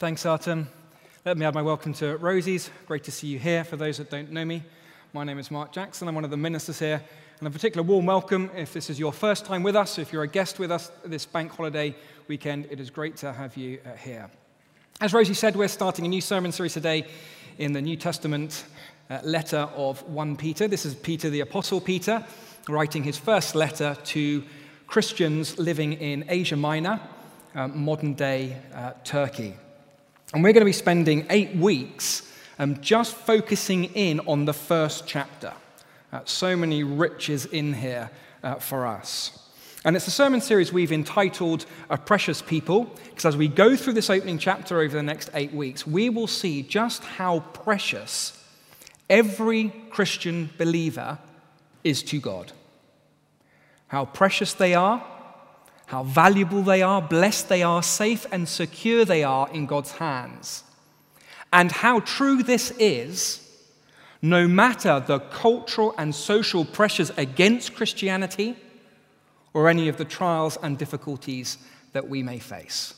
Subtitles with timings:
[0.00, 0.66] Thanks, Artem.
[1.26, 2.70] Let me add my welcome to Rosie's.
[2.86, 3.64] Great to see you here.
[3.64, 4.62] For those that don't know me,
[5.12, 6.08] my name is Mark Jackson.
[6.08, 7.02] I'm one of the ministers here.
[7.38, 10.22] And a particular warm welcome if this is your first time with us, if you're
[10.22, 11.94] a guest with us this bank holiday
[12.28, 14.30] weekend, it is great to have you uh, here.
[15.02, 17.06] As Rosie said, we're starting a new sermon series today
[17.58, 18.64] in the New Testament
[19.10, 20.66] uh, letter of 1 Peter.
[20.66, 22.24] This is Peter, the Apostle Peter,
[22.70, 24.44] writing his first letter to
[24.86, 26.98] Christians living in Asia Minor,
[27.54, 28.56] uh, modern day
[29.04, 29.56] Turkey.
[30.32, 35.06] And we're going to be spending eight weeks um, just focusing in on the first
[35.06, 35.52] chapter.
[36.12, 38.10] Uh, so many riches in here
[38.42, 39.36] uh, for us.
[39.84, 43.94] And it's a sermon series we've entitled A Precious People, because as we go through
[43.94, 48.36] this opening chapter over the next eight weeks, we will see just how precious
[49.08, 51.18] every Christian believer
[51.82, 52.52] is to God.
[53.88, 55.02] How precious they are,
[55.90, 60.62] how valuable they are, blessed they are, safe and secure they are in God's hands.
[61.52, 63.44] And how true this is,
[64.22, 68.54] no matter the cultural and social pressures against Christianity
[69.52, 71.58] or any of the trials and difficulties
[71.92, 72.94] that we may face.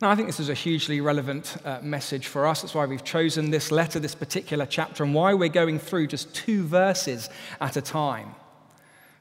[0.00, 2.62] Now, I think this is a hugely relevant uh, message for us.
[2.62, 6.34] That's why we've chosen this letter, this particular chapter, and why we're going through just
[6.34, 7.28] two verses
[7.60, 8.34] at a time.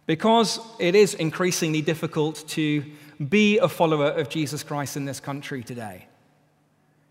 [0.05, 2.83] Because it is increasingly difficult to
[3.29, 6.07] be a follower of Jesus Christ in this country today.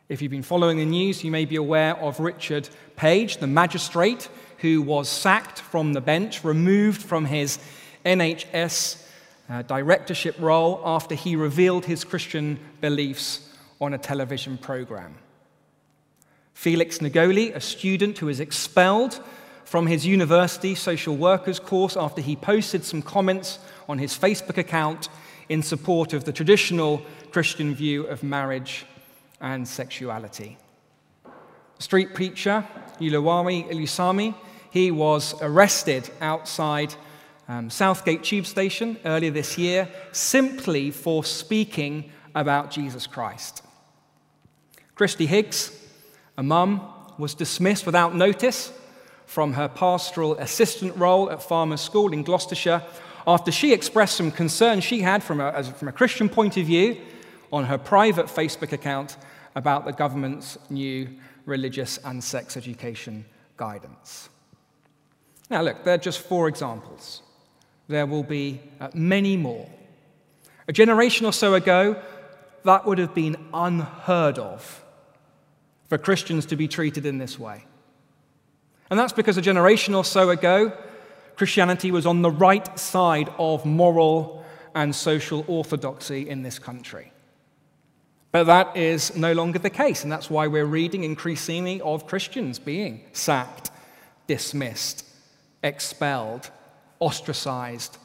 [0.09, 4.29] If you've been following the news, you may be aware of Richard Page, the magistrate
[4.59, 7.61] who was sacked from the bench, removed from his
[8.05, 9.07] NHS
[9.49, 15.15] uh, directorship role after he revealed his Christian beliefs on a television program.
[16.55, 19.23] Felix Ngole, a student who was expelled
[19.71, 25.09] from his university social workers course after he posted some comments on his Facebook account
[25.49, 28.85] in support of the traditional Christian view of marriage
[29.41, 30.59] and sexuality.
[31.79, 32.67] Street preacher
[32.99, 34.35] Oluwole Ilesanmi,
[34.73, 36.93] he was arrested outside
[37.47, 43.63] um, Southgate Tube Station earlier this year simply for speaking about Jesus Christ.
[44.97, 45.71] Kristie Higgs,
[46.37, 48.73] a mum, was dismissed without notice
[49.31, 52.83] from her pastoral assistant role at Farmor's School in Gloucestershire
[53.29, 57.01] after she expressed some concern she had from a, from a Christian point of view
[57.53, 59.17] on her private Facebook account
[59.55, 61.09] about the government's new
[61.47, 63.25] religious and sex education
[63.57, 64.31] guidance.
[65.49, 67.23] Now, look, they're just four examples.
[67.87, 69.71] There will be uh, many more.
[70.67, 72.03] A generation or so ago,
[72.65, 74.85] that would have been unheard of
[75.89, 77.65] for Christians to be treated in this way.
[78.91, 80.73] And that's because a generation or so ago,
[81.37, 87.13] Christianity was on the right side of moral and social orthodoxy in this country.
[88.33, 92.59] But that is no longer the case, and that's why we're reading increasingly of Christians
[92.59, 93.71] being sacked,
[94.27, 95.05] dismissed,
[95.65, 96.51] expelled,
[97.01, 97.97] ostracized,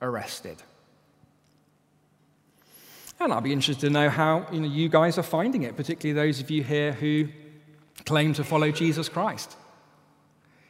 [0.00, 0.62] arrested.
[3.18, 6.12] And I'll be interested to know how you, know, you guys are finding it, particularly
[6.12, 7.28] those of you here who
[8.04, 9.56] claim to follow Jesus Christ.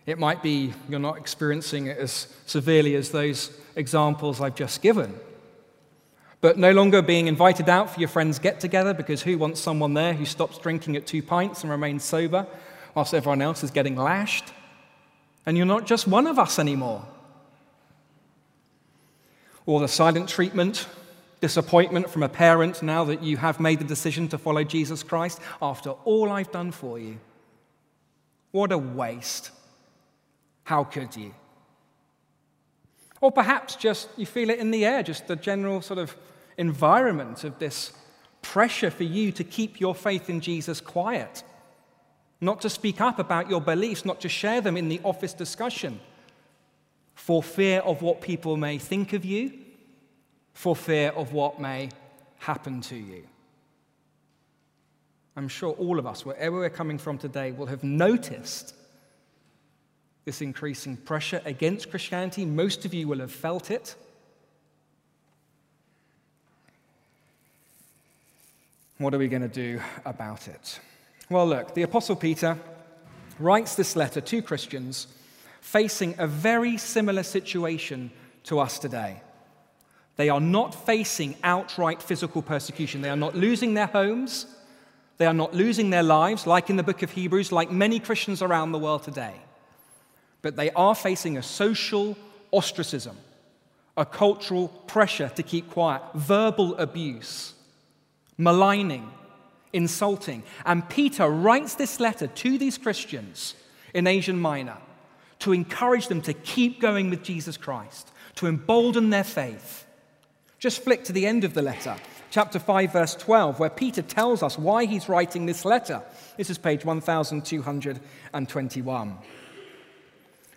[0.06, 5.19] It might be you're not experiencing it as severely as those examples I've just given.
[6.41, 9.94] But no longer being invited out for your friend's get together because who wants someone
[9.94, 12.47] there who stops drinking at two pints and remains sober
[12.94, 14.53] whilst everyone else is getting lashed?
[15.44, 17.05] And you're not just one of us anymore.
[19.65, 20.87] Or the silent treatment,
[21.41, 25.41] disappointment from a parent now that you have made the decision to follow Jesus Christ
[25.61, 27.19] after all I've done for you.
[28.53, 29.50] What a waste.
[30.66, 31.32] How could you?
[33.21, 36.16] Or perhaps just you feel it in the air, just the general sort of
[36.59, 37.93] environment of this
[38.43, 41.44] pressure for you to keep your faith in Jesus quiet,
[42.41, 46.00] not to speak up about your beliefs, not to share them in the office discussion,
[47.15, 49.53] for fear of what people may think of you,
[50.53, 51.91] for fear of what may
[52.38, 53.22] happen to you.
[55.37, 58.75] I'm sure all of us, wherever we're coming from today, will have noticed
[60.26, 62.44] this increasing pressure against Christianity.
[62.44, 63.94] Most of you will have felt it.
[68.99, 70.81] What are we going to do about it?
[71.31, 72.58] Well, look, the Apostle Peter
[73.38, 75.06] writes this letter to Christians
[75.61, 78.11] facing a very similar situation
[78.44, 79.22] to us today.
[80.17, 83.00] They are not facing outright physical persecution.
[83.00, 84.46] They are not losing their homes.
[85.19, 88.43] They are not losing their lives, like in the book of Hebrews, like many Christians
[88.43, 89.34] around the world today
[90.46, 92.16] but they are facing a social
[92.52, 93.16] ostracism,
[93.96, 97.54] a cultural pressure to keep quiet, verbal abuse,
[98.38, 99.10] maligning,
[99.72, 100.44] insulting.
[100.64, 103.56] And Peter writes this letter to these Christians
[103.93, 104.76] in Asia Minor
[105.40, 109.84] to encourage them to keep going with Jesus Christ, to embolden their faith.
[110.60, 111.96] Just flick to the end of the letter,
[112.31, 116.02] chapter 5, verse 12, where Peter tells us why he's writing this letter.
[116.37, 119.19] This is page 1221.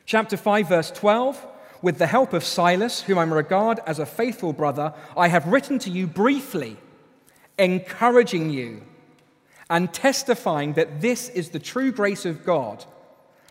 [0.10, 1.46] Chapter 5, verse 12
[1.84, 5.78] With the help of Silas, whom I regard as a faithful brother, I have written
[5.78, 6.78] to you briefly,
[7.60, 8.82] encouraging you
[9.70, 12.84] and testifying that this is the true grace of God.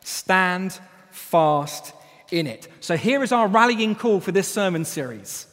[0.02, 0.80] Stand
[1.12, 1.92] fast
[2.32, 2.66] in it.
[2.80, 5.46] So here is our rallying call for this sermon series.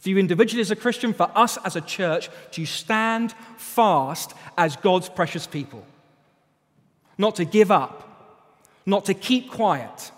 [0.00, 4.74] For you individually as a Christian, for us as a church, to stand fast as
[4.74, 5.86] God's precious people.
[7.18, 8.42] Not to give up,
[8.84, 10.10] not to keep quiet,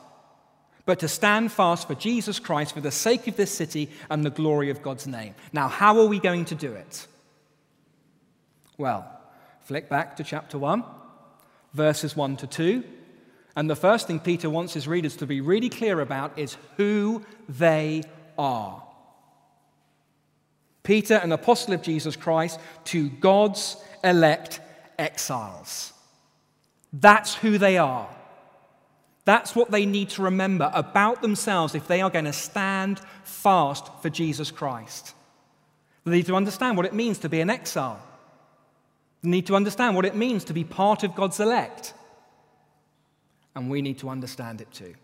[0.87, 4.31] but to stand fast for Jesus Christ for the sake of this city and the
[4.31, 5.35] glory of God's name.
[5.53, 7.07] Now, how are we going to do it?
[8.79, 9.13] Well,
[9.67, 10.85] Flick back to chapter 1,
[11.75, 12.85] verses 1 to 2.
[13.57, 17.25] And the first thing Peter wants his readers to be really clear about is who
[17.49, 18.05] they
[18.39, 18.81] are.
[20.85, 24.61] Peter, an apostle of Jesus Christ, to God's elect
[25.01, 25.93] exiles.
[26.93, 28.09] That's who they are.
[29.27, 33.91] That's what they need to remember about themselves if they are going to stand fast
[34.01, 35.15] for Jesus Christ.
[36.05, 38.01] They need to understand what it means to be an exile
[39.23, 41.93] They need to understand what it means to be part of God's elect.
[43.57, 44.95] And we need to understand it too.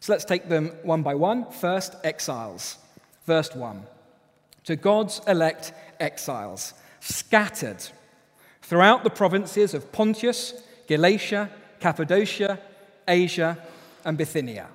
[0.00, 1.50] So let's take them one by one.
[1.52, 2.78] First, exiles.
[3.26, 3.84] Verse 1.
[4.64, 7.82] To God's elect exiles, scattered
[8.62, 10.54] throughout the provinces of Pontus,
[10.88, 11.50] Galatia,
[11.80, 12.58] Cappadocia,
[13.06, 13.58] Asia,
[14.04, 14.68] and Bithynia.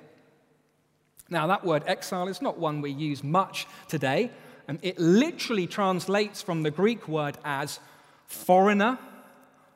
[1.28, 4.30] Now, that word exile is not one we use much today.
[4.70, 7.80] and it literally translates from the Greek word as
[8.28, 9.00] foreigner,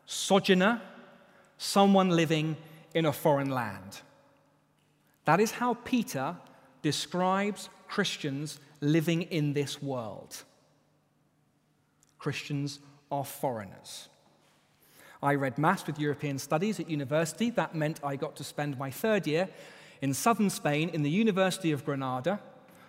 [0.07, 0.81] sojourner,
[1.59, 2.57] someone living
[2.95, 4.03] in a foreign land.
[5.25, 6.37] That is how Peter
[6.81, 10.45] describes Christians living in this world.
[12.21, 12.79] Christians
[13.11, 14.09] are foreigners.
[15.25, 17.49] I read Maths with European Studies at university.
[17.49, 19.49] That meant I got to spend my third year
[20.03, 22.41] in southern Spain in the University of Granada,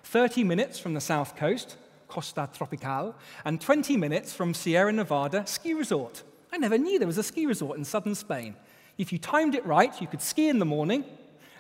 [0.04, 1.78] 30 minutes from the south coast,
[2.10, 3.16] Costa Tropical,
[3.46, 6.24] and 20 minutes from Sierra Nevada ski resort.
[6.52, 8.58] I never knew there was a ski resort in southern Spain.
[8.98, 11.06] If you timed it right, you could ski in the morning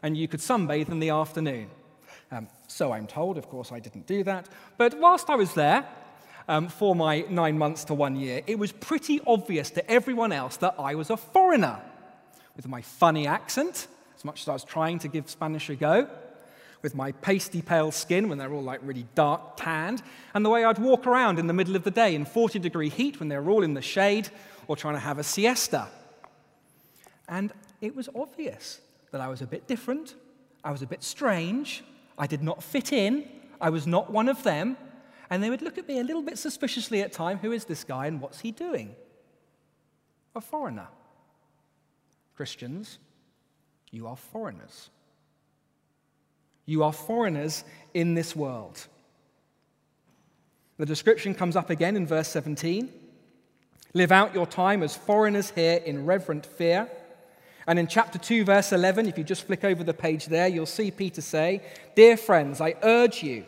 [0.03, 1.69] and you could sunbathe in the afternoon.
[2.31, 4.49] Um, so I'm told, of course, I didn't do that.
[4.77, 5.87] But whilst I was there
[6.47, 10.57] um, for my nine months to one year, it was pretty obvious to everyone else
[10.57, 11.79] that I was a foreigner.
[12.55, 16.07] With my funny accent, as much as I was trying to give Spanish a go,
[16.81, 20.03] with my pasty pale skin when they're all like really dark tanned,
[20.33, 22.89] and the way I'd walk around in the middle of the day in 40 degree
[22.89, 24.29] heat when they're all in the shade
[24.67, 25.87] or trying to have a siesta.
[27.27, 27.51] And
[27.81, 28.81] it was obvious
[29.11, 30.13] that I was a bit different,
[30.63, 31.83] I was a bit strange,
[32.17, 33.27] I did not fit in,
[33.59, 34.77] I was not one of them,
[35.29, 37.83] and they would look at me a little bit suspiciously at time who is this
[37.83, 38.95] guy and what's he doing?
[40.35, 40.87] A foreigner.
[42.35, 42.99] Christians,
[43.91, 44.89] you are foreigners.
[46.65, 47.63] You are foreigners
[47.93, 48.87] in this world.
[50.77, 52.89] The description comes up again in verse 17.
[53.93, 56.89] Live out your time as foreigners here in reverent fear.
[57.67, 60.65] And in chapter 2, verse 11, if you just flick over the page there, you'll
[60.65, 61.61] see Peter say,
[61.95, 63.45] Dear friends, I urge you,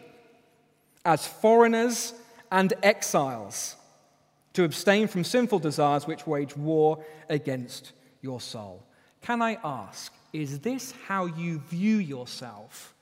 [1.07, 2.13] as foreigners
[2.51, 3.75] and exiles,
[4.53, 8.83] to abstain from sinful desires which wage war against your soul.
[9.21, 12.93] Can I ask, is this how you view yourself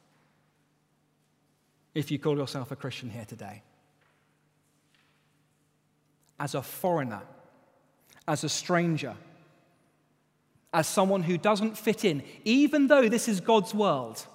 [1.95, 3.63] if you call yourself a Christian here today.
[6.39, 7.21] As a foreigner,
[8.27, 9.15] as a stranger,
[10.73, 14.27] as someone who doesn't fit in, even though this is God's world,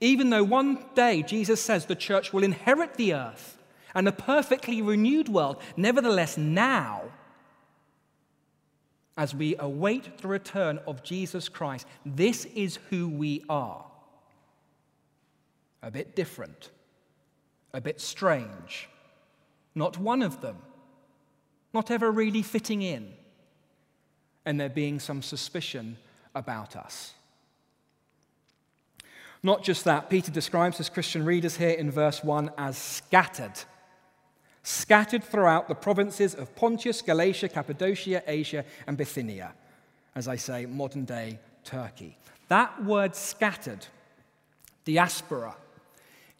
[0.00, 3.58] even though one day Jesus says the church will inherit the earth
[3.94, 7.02] and a perfectly renewed world, nevertheless, now,
[9.16, 13.84] as we await the return of Jesus Christ, this is who we are.
[15.82, 16.70] A bit different,
[17.72, 18.88] a bit strange,
[19.74, 20.56] not one of them,
[21.72, 23.12] not ever really fitting in,
[24.44, 25.96] and there being some suspicion
[26.34, 27.14] about us.
[29.44, 33.52] Not just that, Peter describes his Christian readers here in verse 1 as scattered.
[34.62, 39.52] Scattered throughout the provinces of Pontus, Galatia, Cappadocia, Asia, and Bithynia.
[40.14, 42.16] As I say, modern day Turkey.
[42.48, 43.86] That word scattered,
[44.86, 45.54] diaspora,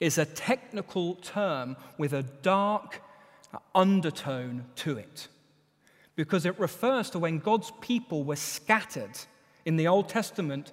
[0.00, 3.02] is a technical term with a dark
[3.74, 5.28] undertone to it.
[6.16, 9.18] because it refers to when God's people were scattered
[9.64, 10.70] in the Old Testament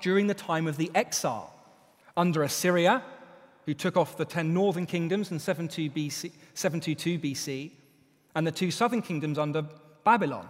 [0.00, 1.54] during the time of the exile
[2.16, 3.02] under Assyria,
[3.66, 7.70] who took off the 10 northern kingdoms in 722 BC, 722 BC,
[8.34, 9.64] and the two southern kingdoms under
[10.04, 10.48] Babylon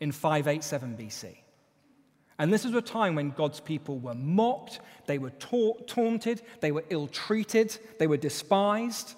[0.00, 1.36] in 587 BC.
[2.38, 6.72] And this is a time when God's people were mocked, they were ta- taunted, they
[6.72, 9.14] were ill treated, they were despised.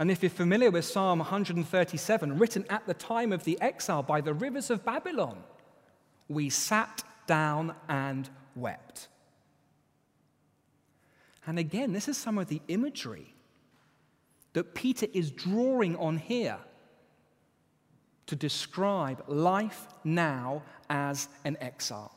[0.00, 4.20] And if you're familiar with Psalm 137, written at the time of the exile by
[4.20, 5.42] the rivers of Babylon,
[6.28, 9.06] we sat down and wept.
[11.46, 13.32] And again, this is some of the imagery
[14.54, 16.58] that Peter is drawing on here
[18.26, 22.12] to describe life now as an exile,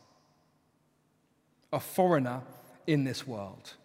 [1.72, 2.41] a foreigner
[2.88, 3.75] in this world.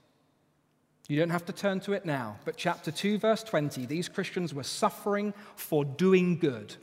[1.09, 4.53] You don't have to turn to it now, but chapter 2, verse 20 these Christians
[4.53, 6.75] were suffering for doing good.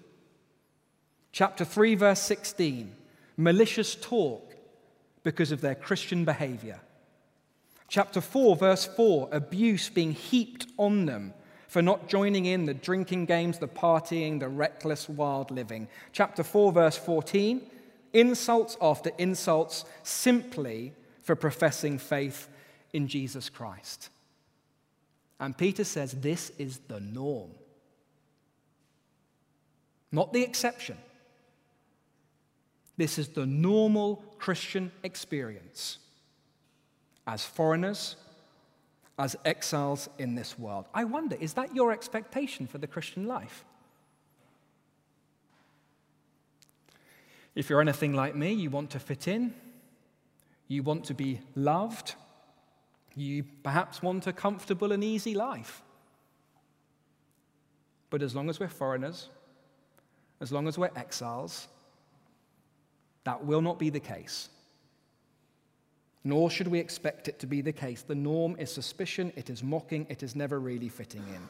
[1.33, 2.95] Chapter 3, verse 16
[3.37, 4.55] malicious talk
[5.23, 6.79] because of their Christian behavior.
[7.87, 11.33] Chapter 4, verse 4 abuse being heaped on them
[11.67, 15.87] for not joining in the drinking games, the partying, the reckless, wild living.
[16.11, 17.61] Chapter 4, verse 14
[18.13, 22.47] insults after insults simply for professing faith
[22.93, 24.09] in Jesus Christ.
[25.39, 27.51] And Peter says this is the norm,
[30.11, 30.97] not the exception.
[32.97, 35.97] This is the normal Christian experience
[37.25, 38.15] as foreigners,
[39.17, 40.85] as exiles in this world.
[40.93, 43.63] I wonder, is that your expectation for the Christian life?
[47.55, 49.53] If you're anything like me, you want to fit in,
[50.67, 52.15] you want to be loved,
[53.15, 55.83] you perhaps want a comfortable and easy life.
[58.09, 59.29] But as long as we're foreigners,
[60.41, 61.67] as long as we're exiles,
[63.23, 64.49] that will not be the case.
[66.23, 68.01] Nor should we expect it to be the case.
[68.01, 71.49] The norm is suspicion, it is mocking, it is never really fitting in.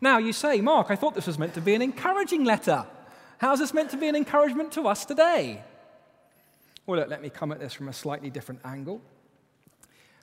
[0.00, 2.86] Now, you say, Mark, I thought this was meant to be an encouraging letter.
[3.38, 5.62] How's this meant to be an encouragement to us today?
[6.86, 9.00] Well, look, let me come at this from a slightly different angle.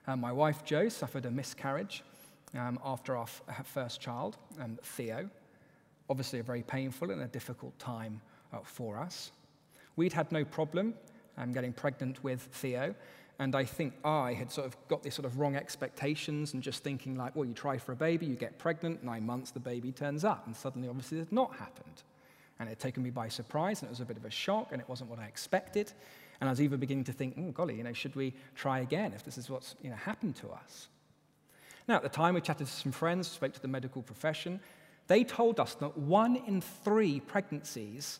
[0.08, 2.04] Um, my wife, Jo, suffered a miscarriage
[2.58, 5.30] um, after our f- first child, um, Theo.
[6.10, 8.22] Obviously, a very painful and a difficult time
[8.54, 9.32] uh, for us.
[10.02, 10.96] We'd had no problem
[11.38, 12.96] um, getting pregnant with Theo.
[13.38, 16.84] And I think I had sort of got these sort of wrong expectations and just
[16.84, 19.92] thinking, like, well, you try for a baby, you get pregnant, nine months, the baby
[19.92, 20.48] turns up.
[20.48, 22.02] And suddenly, obviously, it had not happened.
[22.60, 24.70] And it had taken me by surprise, and it was a bit of a shock,
[24.72, 25.94] and it wasn't what I expected.
[26.40, 29.14] And I was even beginning to think, oh, golly, you know, should we try again
[29.14, 30.88] if this is what's you know, happened to us?
[31.88, 34.62] Now, at the time, we chatted to some friends, spoke to the medical profession.
[35.06, 38.20] They told us that one in three pregnancies,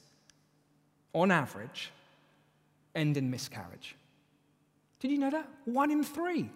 [1.14, 1.92] on average,
[2.96, 3.96] end in miscarriage.
[5.00, 5.48] Did you know that?
[5.66, 6.50] One in three.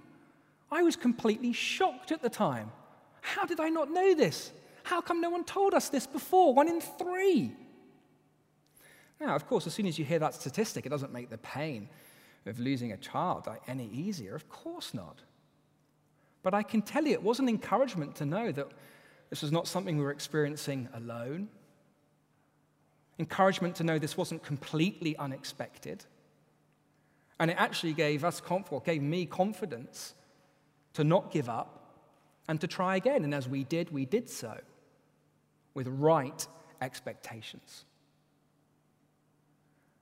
[0.71, 2.71] I was completely shocked at the time.
[3.21, 4.51] How did I not know this?
[4.83, 6.53] How come no one told us this before?
[6.53, 7.53] One in three.
[9.19, 11.89] Now, of course, as soon as you hear that statistic, it doesn't make the pain
[12.45, 14.35] of losing a child any easier.
[14.35, 15.21] Of course not.
[16.43, 18.67] But I can tell you, it was an encouragement to know that
[19.31, 21.47] this was not something we were experiencing alone.
[23.17, 26.03] Encouragement to know this wasn't completely unexpected.
[27.39, 30.13] And it actually gave us comfort, gave me confidence
[30.93, 32.01] to not give up
[32.47, 33.23] and to try again.
[33.23, 34.57] And as we did, we did so
[35.73, 36.47] with right
[36.81, 37.85] expectations.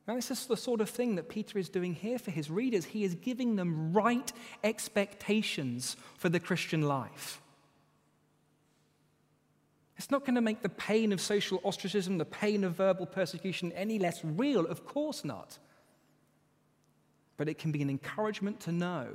[0.08, 2.86] Now, this is the sort of thing that Peter is doing here for his readers.
[2.86, 4.32] He is giving them right
[4.64, 7.42] expectations for the Christian life.
[10.04, 13.72] It's not going to make the pain of social ostracism, the pain of verbal persecution
[13.72, 15.58] any less real, of course not
[17.38, 19.08] but it can be an encouragement to know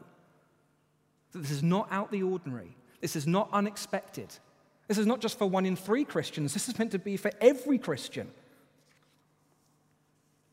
[1.32, 2.76] that this is not out the ordinary.
[3.00, 4.28] This is not unexpected.
[4.88, 6.52] This is not just for one in three Christians.
[6.52, 8.28] This is meant to be for every Christian.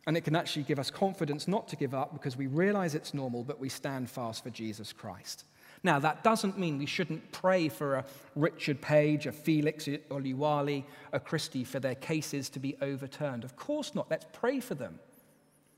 [0.08, 3.14] And it can actually give us confidence not to give up because we realize it's
[3.14, 5.46] normal, but we stand fast for Jesus Christ.
[5.86, 11.20] Now, that doesn't mean we shouldn't pray for a Richard Page, a Felix Oluwale, a
[11.20, 13.44] Kristie for their cases to be overturned.
[13.44, 14.10] Of course not.
[14.10, 14.98] Let's pray for them.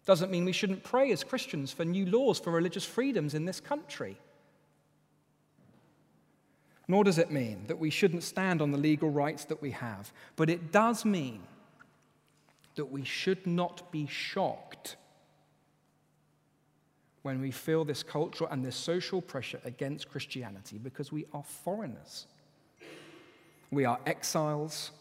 [0.06, 3.60] Doesn't mean we shouldn't pray as Christians for new laws for religious freedoms in this
[3.60, 4.18] country.
[6.88, 10.14] Nor does it mean that we shouldn't stand on the legal rights that we have.
[10.38, 11.42] But it does mean
[12.76, 14.77] that we should not be shocked
[17.28, 22.26] when we feel this cultural and this social pressure against Christianity because we are foreigners.
[23.70, 24.92] We are exiles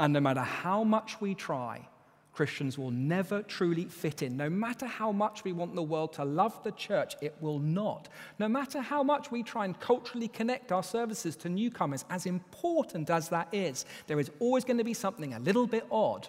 [0.00, 1.86] And no matter how much we try,
[2.32, 4.36] Christians will never truly fit in.
[4.36, 8.08] No matter how much we want the world to love the church, it will not.
[8.40, 13.10] No matter how much we try and culturally connect our services to newcomers, as important
[13.10, 16.28] as that is, there is always going to be something a little bit odd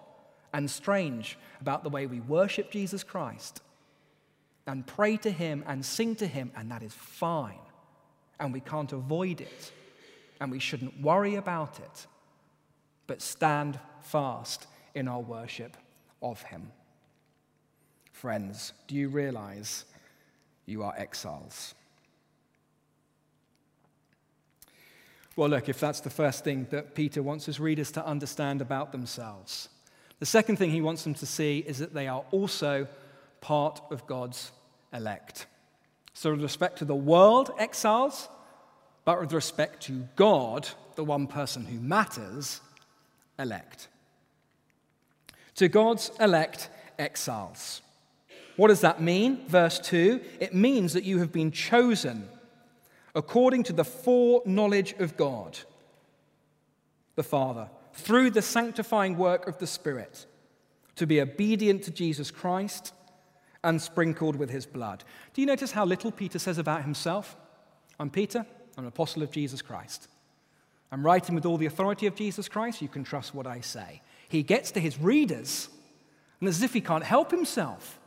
[0.53, 3.63] and strange about the way we worship Jesus Christ
[4.67, 7.59] and pray to Him and sing to Him, and that is fine.
[8.39, 9.71] And we can't avoid it,
[10.39, 12.07] and we shouldn't worry about it,
[13.07, 15.77] but stand fast in our worship
[16.21, 16.71] of him.
[18.11, 19.85] Friends, do you realize
[20.65, 21.75] you are exiles?
[25.35, 28.91] Well, look, if that's the first thing that Peter wants his readers to understand about
[28.91, 29.67] themselves,
[30.19, 32.87] the second thing he wants them to see is that they are also
[33.43, 34.51] part of God's
[34.91, 35.45] elect.
[36.13, 38.29] So, with respect to the world, exiles,
[39.05, 42.61] but with respect to God, the one person who matters,
[43.37, 43.89] elect
[45.55, 47.81] to God's elect exiles.
[48.55, 49.47] What does that mean?
[49.47, 52.27] Verse 2 it means that you have been chosen
[53.15, 55.59] according to the foreknowledge of God,
[57.15, 60.25] the Father, through the sanctifying work of the Spirit,
[60.95, 62.91] to be obedient to Jesus Christ
[63.63, 65.03] and sprinkled with his blood.
[65.33, 67.35] Do you notice how little Peter says about himself?
[67.99, 68.45] I'm Peter,
[68.77, 70.07] I'm an apostle of Jesus Christ.
[70.91, 72.81] I'm writing with all the authority of Jesus Christ.
[72.81, 74.01] You can trust what I say
[74.33, 75.69] he gets to his readers,
[76.39, 77.99] and as if he can't help himself,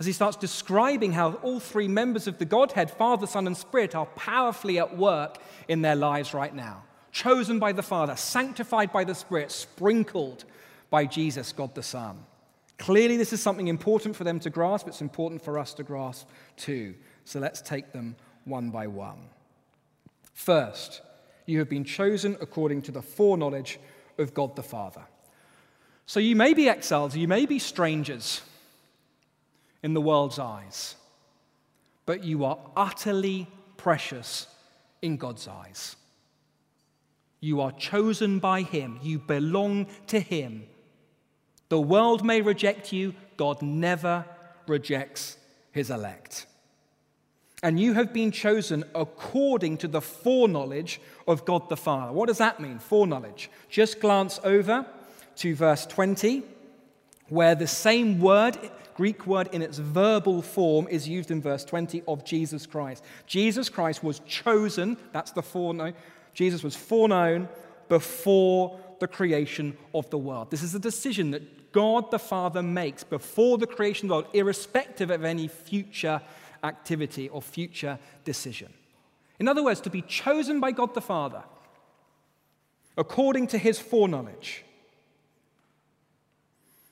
[0.00, 3.94] as he starts describing how all three members of the Godhead, Father, Son, and Spirit,
[3.94, 6.82] are powerfully at work in their lives right now.
[7.12, 10.44] Chosen by the Father, sanctified by the Spirit, sprinkled
[10.90, 12.18] by Jesus, God the Son.
[12.78, 14.86] Clearly, this is something important for them to grasp.
[14.86, 16.94] It's important for us to grasp too.
[17.24, 19.28] So let's take them one by one.
[20.32, 21.02] First,
[21.46, 23.80] you have been chosen according to the foreknowledge
[24.18, 25.02] of God the Father.
[26.06, 28.42] So you may be exiles, you may be strangers
[29.82, 30.94] in the world's eyes,
[32.06, 34.46] but you are utterly precious
[35.02, 35.96] in God's eyes.
[37.40, 40.64] You are chosen by Him, you belong to Him.
[41.68, 44.24] The world may reject you, God never
[44.66, 45.36] rejects
[45.72, 46.46] His elect.
[47.62, 52.12] And you have been chosen according to the foreknowledge of God the Father.
[52.12, 53.50] What does that mean, foreknowledge?
[53.68, 54.86] Just glance over
[55.36, 56.42] to verse 20,
[57.28, 58.56] where the same word,
[58.94, 63.02] Greek word in its verbal form, is used in verse 20 of Jesus Christ.
[63.26, 65.94] Jesus Christ was chosen, that's the foreknown.
[66.34, 67.48] Jesus was foreknown
[67.88, 70.50] before the creation of the world.
[70.50, 74.34] This is a decision that God the Father makes before the creation of the world,
[74.34, 76.20] irrespective of any future
[76.64, 78.72] activity or future decision.
[79.38, 81.42] In other words, to be chosen by God the Father
[82.96, 84.64] according to his foreknowledge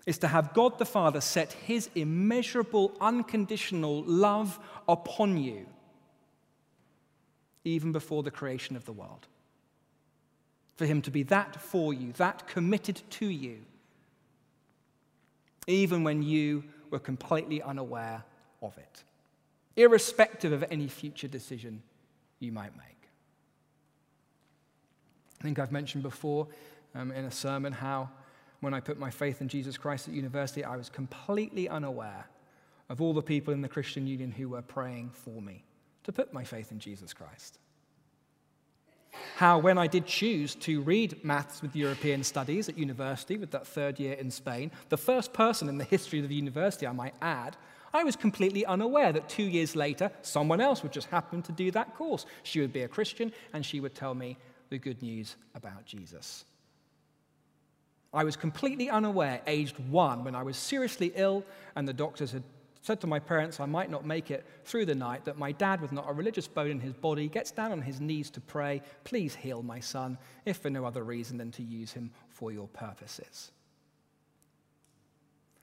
[0.07, 5.67] is to have God the Father set his immeasurable, unconditional love upon you
[7.65, 9.27] even before the creation of the world.
[10.77, 13.59] For him to be that for you, that committed to you,
[15.67, 18.23] even when you were completely unaware
[18.63, 19.03] of it,
[19.75, 21.83] irrespective of any future decision
[22.39, 22.97] you might make.
[25.41, 26.47] I think I've mentioned before
[26.95, 28.09] um, in a sermon how
[28.61, 32.27] when I put my faith in Jesus Christ at university, I was completely unaware
[32.89, 35.65] of all the people in the Christian Union who were praying for me
[36.05, 37.59] to put my faith in Jesus Christ.
[39.37, 43.67] How, when I did choose to read maths with European studies at university, with that
[43.67, 47.15] third year in Spain, the first person in the history of the university, I might
[47.21, 47.57] add,
[47.93, 51.71] I was completely unaware that two years later, someone else would just happen to do
[51.71, 52.27] that course.
[52.43, 54.37] She would be a Christian and she would tell me
[54.71, 56.45] the good news about Jesus.
[58.13, 62.43] I was completely unaware, aged one, when I was seriously ill and the doctors had
[62.87, 65.81] said to my parents I might not make it through the night, that my dad,
[65.81, 68.81] with not a religious bone in his body, gets down on his knees to pray,
[69.05, 72.69] Please heal my son, if for no other reason than to use him for your
[72.69, 73.51] purposes.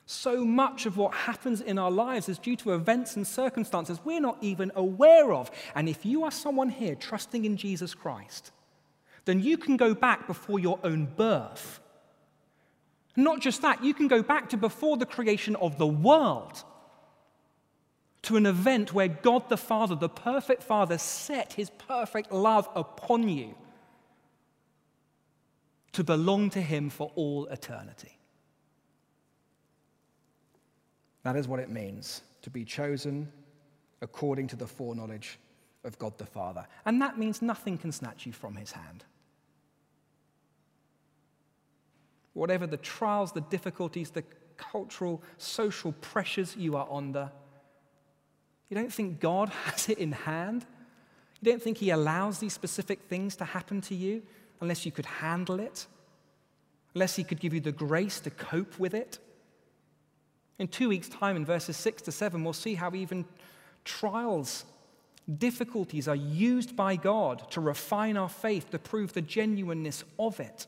[0.06, 4.20] So much of what happens in our lives is due to events and circumstances we're
[4.20, 5.50] not even aware of.
[5.76, 8.52] And if you are someone here trusting in Jesus Christ,
[9.24, 11.80] then you can go back before your own birth
[13.16, 16.64] not just that, you can go back to before the creation of the world,
[18.24, 23.28] to an event where God the Father, the perfect Father, set his perfect love upon
[23.28, 23.56] you
[25.92, 28.18] to belong to him for all eternity.
[31.24, 33.32] That is what it means to be chosen
[34.02, 35.40] according to the foreknowledge
[35.84, 36.66] of God the Father.
[36.86, 39.06] And that means nothing can snatch you from his hand.
[42.34, 44.24] whatever the trials, the difficulties, the
[44.58, 47.32] cultural, social pressures you are under,
[48.74, 50.66] you don't think God has it in hand?
[51.42, 54.24] You don't think He allows these specific things to happen to you
[54.62, 55.86] unless you could handle it?
[56.96, 59.20] Unless He could give you the grace to cope with it?
[60.58, 63.26] In two weeks' time, in verses 6 to 7, we'll see how even
[63.86, 64.66] trials,
[65.38, 70.66] difficulties are used by God to refine our faith, to prove the genuineness of it.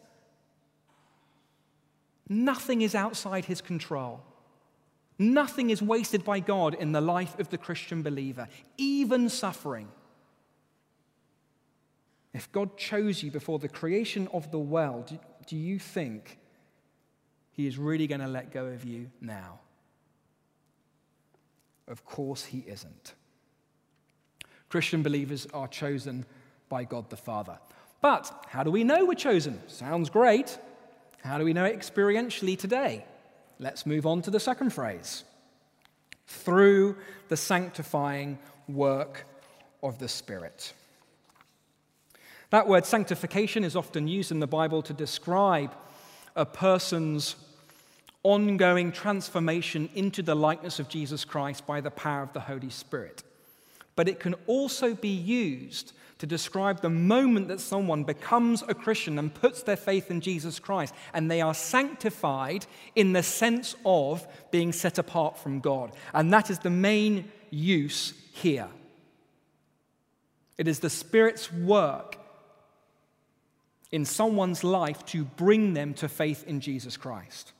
[2.29, 4.21] Nothing is outside his control.
[5.17, 8.47] Nothing is wasted by God in the life of the Christian believer,
[8.77, 9.87] even suffering.
[12.33, 16.37] If God chose you before the creation of the world, do you think
[17.51, 19.59] he is really going to let go of you now?
[21.87, 23.13] Of course, he isn't.
[24.67, 26.25] Christian believers are chosen
[26.67, 27.57] by God the Father.
[28.01, 29.61] But how do we know we're chosen?
[29.67, 30.57] Sounds great.
[31.23, 33.05] How do we know it experientially today?
[33.59, 35.23] Let's move on to the second phrase
[36.27, 36.97] through
[37.29, 38.37] the sanctifying
[38.67, 39.25] work
[39.81, 40.73] of the Spirit.
[42.49, 45.73] That word sanctification is often used in the Bible to describe
[46.35, 47.35] a person's
[48.23, 53.23] ongoing transformation into the likeness of Jesus Christ by the power of the Holy Spirit.
[53.95, 59.19] But it can also be used to describe the moment that someone becomes a Christian
[59.19, 64.25] and puts their faith in Jesus Christ, and they are sanctified in the sense of
[64.51, 65.91] being set apart from God.
[66.13, 68.69] And that is the main use here.
[70.57, 72.17] It is the Spirit's work
[73.91, 77.51] in someone's life to bring them to faith in Jesus Christ.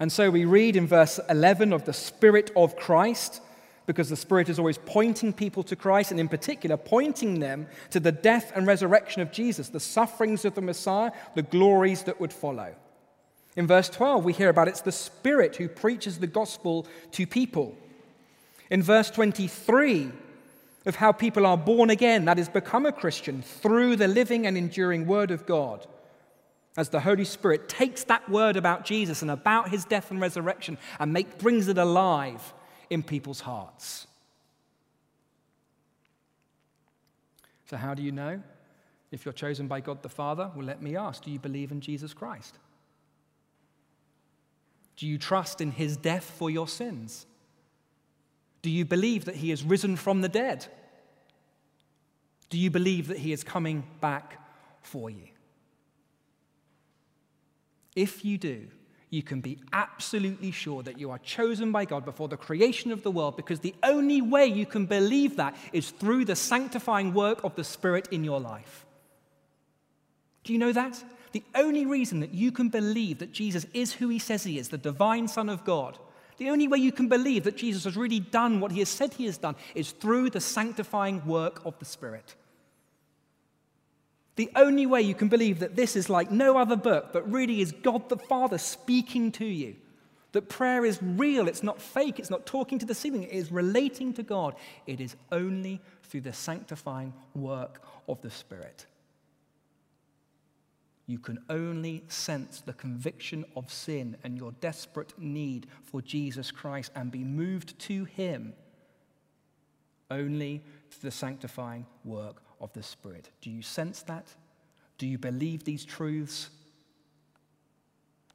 [0.00, 3.42] And so we read in verse 11 of the Spirit of Christ
[3.86, 8.00] because the Spirit is always pointing people to Christ, and in particular, pointing them to
[8.00, 12.32] the death and resurrection of Jesus, the sufferings of the Messiah, the glories that would
[12.32, 12.74] follow.
[13.56, 17.76] In verse 12, we hear about it's the Spirit who preaches the gospel to people.
[18.70, 20.10] In verse 23,
[20.84, 24.56] of how people are born again, that is, become a Christian through the living and
[24.56, 25.86] enduring Word of God.
[26.76, 30.76] As the Holy Spirit takes that word about Jesus and about his death and resurrection
[31.00, 32.52] and make, brings it alive
[32.90, 34.06] in people's hearts.
[37.66, 38.40] So, how do you know
[39.10, 40.50] if you're chosen by God the Father?
[40.54, 42.58] Well, let me ask do you believe in Jesus Christ?
[44.96, 47.26] Do you trust in his death for your sins?
[48.62, 50.66] Do you believe that he is risen from the dead?
[52.48, 54.40] Do you believe that he is coming back
[54.80, 55.28] for you?
[57.94, 58.68] If you do,
[59.16, 63.02] you can be absolutely sure that you are chosen by God before the creation of
[63.02, 67.42] the world because the only way you can believe that is through the sanctifying work
[67.42, 68.84] of the Spirit in your life.
[70.44, 71.02] Do you know that?
[71.32, 74.68] The only reason that you can believe that Jesus is who he says he is,
[74.68, 75.98] the divine Son of God,
[76.36, 79.14] the only way you can believe that Jesus has really done what he has said
[79.14, 82.34] he has done is through the sanctifying work of the Spirit.
[84.36, 87.62] The only way you can believe that this is like no other book, but really
[87.62, 89.76] is God the Father speaking to you,
[90.32, 93.50] that prayer is real, it's not fake, it's not talking to the ceiling, it is
[93.50, 94.54] relating to God,
[94.86, 98.84] it is only through the sanctifying work of the Spirit.
[101.06, 106.90] You can only sense the conviction of sin and your desperate need for Jesus Christ
[106.94, 108.52] and be moved to Him
[110.10, 113.30] only through the sanctifying work of the Spirit.
[113.40, 114.26] Do you sense that?
[114.98, 116.50] Do you believe these truths?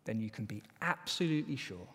[0.05, 1.87] Then you can be absolutely sure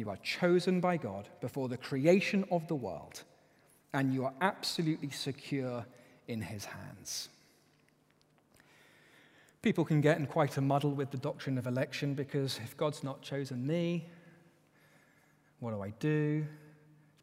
[0.00, 3.22] you are chosen by God before the creation of the world,
[3.92, 5.84] and you are absolutely secure
[6.26, 7.28] in His hands.
[9.62, 13.04] People can get in quite a muddle with the doctrine of election because if God's
[13.04, 14.08] not chosen me,
[15.58, 16.46] what do I do?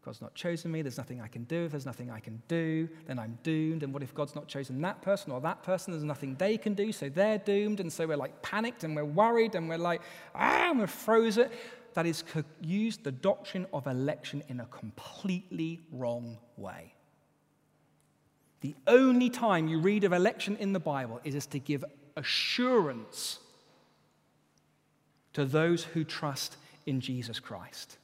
[0.08, 1.66] God's not chosen me, there's nothing I can do.
[1.66, 3.84] If there's nothing I can do, then I'm doomed.
[3.84, 5.92] And what if God's not chosen that person or that person?
[5.92, 7.82] There's nothing they can do, so they're doomed.
[7.82, 10.02] And so we're like panicked and we're worried and we're like,
[10.34, 11.50] ah, we're frozen.
[11.94, 12.24] That is
[12.62, 16.94] used the doctrine of election in a completely wrong way.
[18.62, 21.84] The only time you read of election in the Bible is to give
[22.16, 23.40] assurance
[25.34, 27.98] to those who trust in Jesus Christ.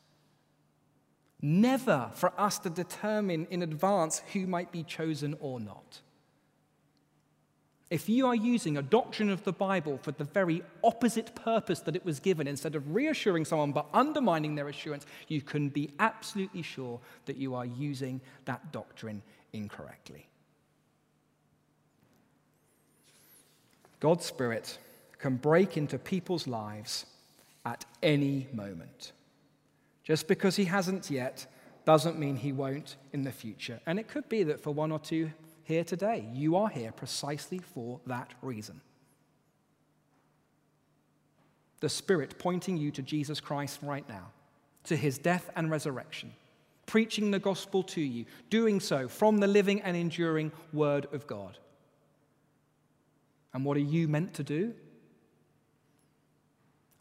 [1.45, 5.99] Never for us to determine in advance who might be chosen or not.
[7.89, 11.97] If you are using a doctrine of the Bible for the very opposite purpose that
[11.97, 16.61] it was given, instead of reassuring someone but undermining their assurance, you can be absolutely
[16.61, 20.25] sure that you are using that doctrine incorrectly.
[23.99, 24.77] God's Spirit
[25.19, 27.05] can break into people's lives
[27.65, 29.11] at any moment.
[30.03, 31.47] Just because he hasn't yet
[31.85, 33.79] doesn't mean he won't in the future.
[33.85, 35.31] And it could be that for one or two
[35.63, 38.81] here today, you are here precisely for that reason.
[41.79, 44.31] The Spirit pointing you to Jesus Christ right now,
[44.85, 46.33] to his death and resurrection,
[46.85, 51.57] preaching the gospel to you, doing so from the living and enduring Word of God.
[53.53, 54.73] And what are you meant to do?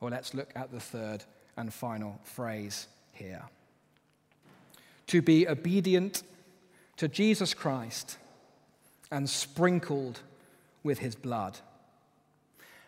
[0.01, 1.25] Well, let's look at the third
[1.57, 3.43] and final phrase here.
[5.09, 6.23] To be obedient
[6.97, 8.19] to Jesus Christ
[9.11, 10.21] and sprinkled
[10.83, 11.59] with his blood.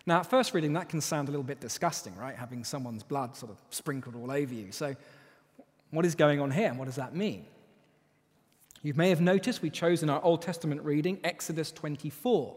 [0.07, 2.37] Now, at first reading, that can sound a little bit disgusting, right?
[2.37, 4.71] Having someone's blood sort of sprinkled all over you.
[4.73, 4.95] So,
[5.91, 7.47] what is going on here and what does that mean?
[8.83, 12.55] You may have noticed we chose in our Old Testament reading Exodus 24.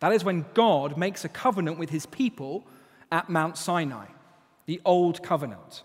[0.00, 2.66] That is when God makes a covenant with his people
[3.12, 4.06] at Mount Sinai,
[4.66, 5.82] the Old Covenant.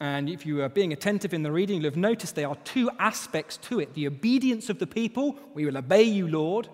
[0.00, 2.90] And if you are being attentive in the reading, you'll have noticed there are two
[2.98, 6.68] aspects to it the obedience of the people, we will obey you, Lord,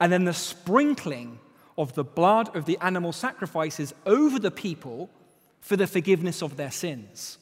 [0.00, 1.38] and then the sprinkling
[1.78, 5.08] of the blood of the animal sacrifices over the people
[5.60, 7.38] for the forgiveness of their sins.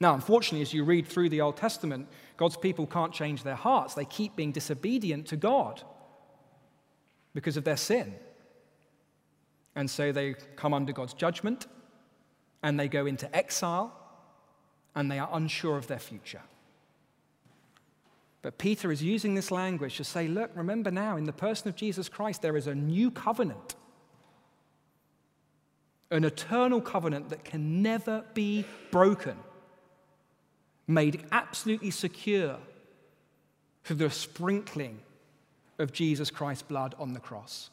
[0.00, 3.94] Now, unfortunately, as you read through the Old Testament, God's people can't change their hearts.
[3.94, 5.82] They keep being disobedient to God
[7.34, 8.14] because of their sin.
[9.74, 11.66] And so they come under God's judgment
[12.62, 13.92] and they go into exile
[14.94, 16.42] and they are unsure of their future.
[18.42, 21.76] But Peter is using this language to say, look, remember now, in the person of
[21.76, 23.74] Jesus Christ, there is a new covenant,
[26.10, 29.36] an eternal covenant that can never be broken,
[30.86, 32.56] made absolutely secure
[33.84, 35.00] through the sprinkling
[35.78, 37.70] of Jesus Christ's blood on the cross.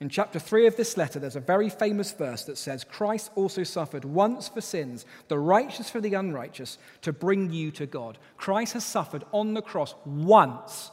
[0.00, 3.62] In chapter 3 of this letter, there's a very famous verse that says, Christ also
[3.62, 8.18] suffered once for sins, the righteous for the unrighteous, to bring you to God.
[8.36, 10.90] Christ has suffered on the cross once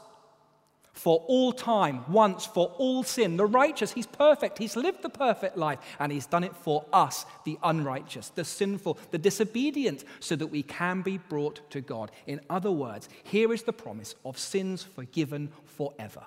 [0.93, 3.37] for all time, once for all sin.
[3.37, 7.25] The righteous, he's perfect, he's lived the perfect life, and he's done it for us,
[7.43, 12.11] the unrighteous, the sinful, the disobedient, so that we can be brought to God.
[12.27, 16.23] In other words, here is the promise of sins forgiven forever.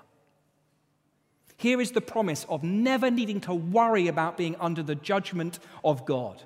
[1.57, 6.05] Here is the promise of never needing to worry about being under the judgment of
[6.05, 6.43] God.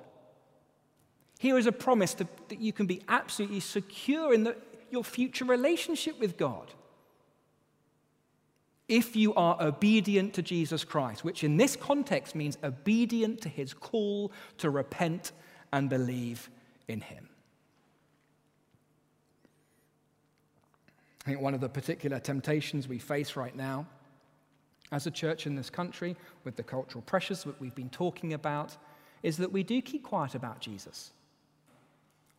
[1.38, 4.56] Here is a promise to, that you can be absolutely secure in the,
[4.90, 6.72] your future relationship with God.
[8.88, 13.72] If you are obedient to Jesus Christ, which in this context means obedient to his
[13.72, 15.32] call to repent
[15.72, 16.50] and believe
[16.88, 17.28] in him.
[21.22, 23.86] I think one of the particular temptations we face right now
[24.92, 28.76] as a church in this country, with the cultural pressures that we've been talking about,
[29.22, 31.10] is that we do keep quiet about Jesus.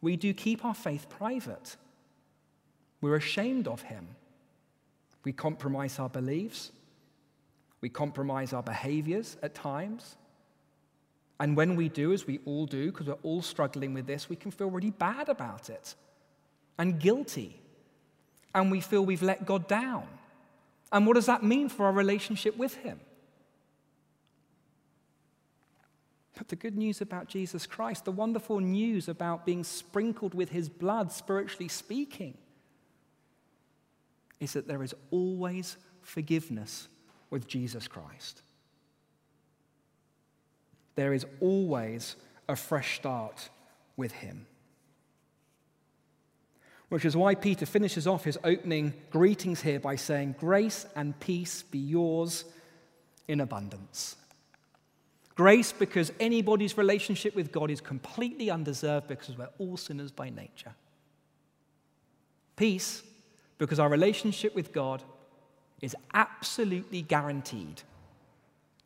[0.01, 1.77] We do keep our faith private.
[3.01, 4.07] We're ashamed of him.
[5.23, 6.71] We compromise our beliefs.
[7.81, 10.17] We compromise our behaviors at times.
[11.39, 14.35] And when we do, as we all do, because we're all struggling with this, we
[14.35, 15.95] can feel really bad about it
[16.77, 17.59] and guilty.
[18.53, 20.07] And we feel we've let God down.
[20.91, 22.99] And what does that mean for our relationship with Him?
[26.37, 30.69] But the good news about Jesus Christ, the wonderful news about being sprinkled with His
[30.69, 32.37] blood, spiritually speaking,
[34.39, 36.87] is that there is always forgiveness
[37.29, 38.41] with Jesus Christ.
[40.95, 42.15] There is always
[42.49, 43.49] a fresh start
[43.95, 44.47] with Him
[46.91, 51.63] which is why Peter finishes off his opening greetings here by saying, Grace and peace
[51.63, 52.43] be yours
[53.29, 54.17] in abundance.
[55.35, 60.73] Grace because anybody's relationship with God is completely undeserved because we're all sinners by nature.
[62.57, 63.03] Peace
[63.57, 65.01] because our relationship with God
[65.81, 67.83] is absolutely guaranteed.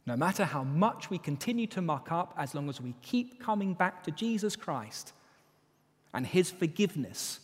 [0.06, 3.74] No matter how much we continue to muck up, as long as we keep coming
[3.74, 5.12] back to Jesus Christ
[6.13, 7.39] and his forgiveness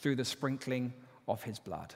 [0.00, 0.92] through the sprinkling
[1.28, 1.94] of his blood.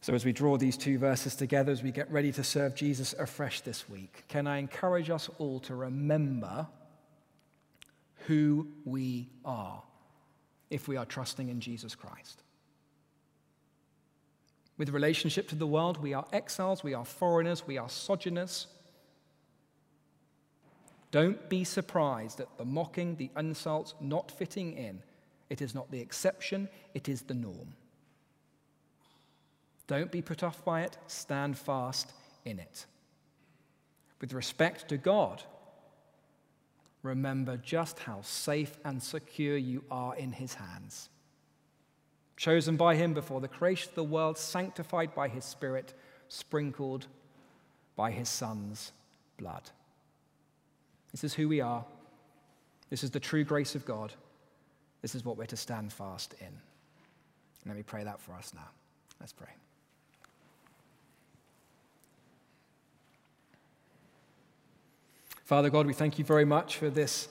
[0.00, 3.12] So, as we draw these two verses together, as we get ready to serve Jesus
[3.14, 6.68] afresh this week, can I encourage us all to remember
[8.26, 9.82] who we are
[10.70, 12.42] if we are trusting in Jesus Christ?
[14.78, 18.66] With relationship to the world, we are exiles, we are foreigners, we are sojourners.
[21.10, 25.02] Don't be surprised at the mocking, the insults not fitting in.
[25.48, 27.74] It is not the exception, it is the norm.
[29.86, 32.12] Don't be put off by it, stand fast
[32.44, 32.86] in it.
[34.20, 35.42] With respect to God,
[37.02, 41.08] remember just how safe and secure you are in His hands.
[42.36, 45.94] Chosen by Him before the creation of the world, sanctified by His Spirit,
[46.28, 47.06] sprinkled
[47.94, 48.92] by His Son's
[49.38, 49.70] blood.
[51.16, 51.82] This is who we are.
[52.90, 54.12] This is the true grace of God.
[55.00, 56.52] This is what we're to stand fast in.
[57.64, 58.68] Let me pray that for us now.
[59.18, 59.48] Let's pray.
[65.46, 67.28] Father God, we thank you very much for this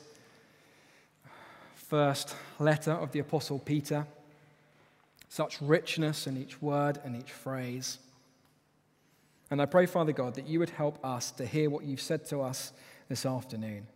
[1.75, 4.07] first letter of the Apostle Peter.
[5.29, 7.99] Such richness in each word and each phrase.
[9.51, 12.25] And I pray, Father God, that you would help us to hear what you've said
[12.29, 12.73] to us
[13.07, 13.87] this afternoon,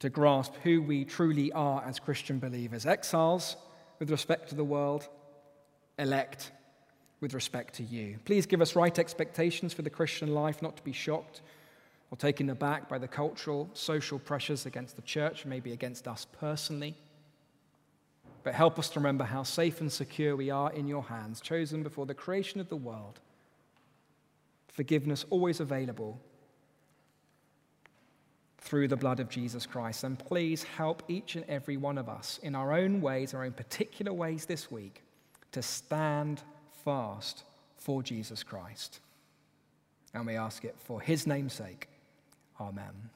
[0.00, 3.56] to grasp who we truly are as Christian believers exiles
[3.98, 5.08] with respect to the world,
[5.98, 6.52] elect
[7.20, 8.18] with respect to you.
[8.24, 11.40] Please give us right expectations for the Christian life, not to be shocked
[12.10, 16.94] or taken aback by the cultural, social pressures against the church, maybe against us personally.
[18.44, 21.82] But help us to remember how safe and secure we are in your hands, chosen
[21.82, 23.20] before the creation of the world.
[24.68, 26.20] Forgiveness always available
[28.58, 30.04] through the blood of Jesus Christ.
[30.04, 33.52] And please help each and every one of us in our own ways, our own
[33.52, 35.02] particular ways this week,
[35.52, 36.42] to stand
[36.84, 37.44] fast
[37.76, 39.00] for Jesus Christ.
[40.12, 41.88] And we ask it for his name's sake.
[42.60, 43.10] Amen.